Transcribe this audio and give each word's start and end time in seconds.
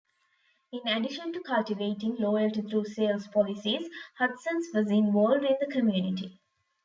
In 0.73 0.87
addition 0.87 1.31
to 1.31 1.39
cultivating 1.41 2.15
loyalty 2.15 2.63
through 2.63 2.85
sales 2.85 3.27
policies, 3.27 3.87
Hudson's 4.17 4.65
was 4.73 4.89
involved 4.89 5.45
in 5.45 5.55
the 5.59 5.67
community. 5.67 6.41